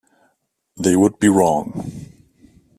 [0.77, 2.09] They would be wrong.